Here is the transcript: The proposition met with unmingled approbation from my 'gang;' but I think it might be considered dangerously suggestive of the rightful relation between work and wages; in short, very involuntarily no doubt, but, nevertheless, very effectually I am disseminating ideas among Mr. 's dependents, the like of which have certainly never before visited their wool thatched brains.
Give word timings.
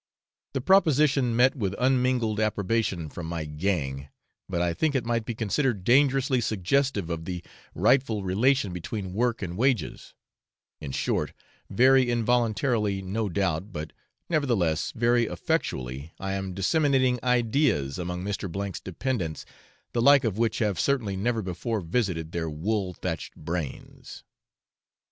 The 0.53 0.61
proposition 0.61 1.35
met 1.35 1.53
with 1.55 1.75
unmingled 1.77 2.39
approbation 2.39 3.07
from 3.07 3.27
my 3.27 3.45
'gang;' 3.45 4.09
but 4.49 4.59
I 4.59 4.73
think 4.73 4.95
it 4.95 5.05
might 5.05 5.25
be 5.25 5.35
considered 5.35 5.83
dangerously 5.83 6.41
suggestive 6.41 7.11
of 7.11 7.25
the 7.25 7.43
rightful 7.75 8.23
relation 8.23 8.73
between 8.73 9.13
work 9.13 9.43
and 9.43 9.55
wages; 9.55 10.15
in 10.79 10.91
short, 10.91 11.33
very 11.69 12.09
involuntarily 12.09 13.03
no 13.03 13.29
doubt, 13.29 13.71
but, 13.71 13.93
nevertheless, 14.27 14.91
very 14.95 15.25
effectually 15.25 16.13
I 16.19 16.33
am 16.33 16.55
disseminating 16.55 17.19
ideas 17.23 17.99
among 17.99 18.23
Mr. 18.23 18.49
's 18.75 18.79
dependents, 18.79 19.45
the 19.93 20.01
like 20.01 20.23
of 20.23 20.35
which 20.35 20.57
have 20.57 20.79
certainly 20.79 21.15
never 21.15 21.43
before 21.43 21.79
visited 21.79 22.31
their 22.31 22.49
wool 22.49 22.95
thatched 22.95 23.35
brains. 23.35 24.23